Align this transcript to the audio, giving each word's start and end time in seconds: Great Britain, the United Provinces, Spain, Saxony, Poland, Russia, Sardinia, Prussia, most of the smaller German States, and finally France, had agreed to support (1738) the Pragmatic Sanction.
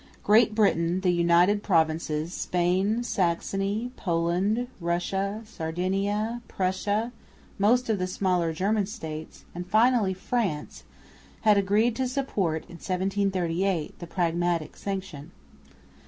Great 0.23 0.55
Britain, 0.55 1.01
the 1.01 1.11
United 1.11 1.61
Provinces, 1.61 2.33
Spain, 2.33 3.03
Saxony, 3.03 3.91
Poland, 3.95 4.67
Russia, 4.79 5.43
Sardinia, 5.45 6.41
Prussia, 6.47 7.11
most 7.59 7.87
of 7.87 7.99
the 7.99 8.07
smaller 8.07 8.51
German 8.51 8.87
States, 8.87 9.45
and 9.53 9.67
finally 9.67 10.15
France, 10.15 10.85
had 11.41 11.55
agreed 11.55 11.95
to 11.95 12.07
support 12.07 12.63
(1738) 12.67 13.99
the 13.99 14.07
Pragmatic 14.07 14.75
Sanction. 14.75 15.29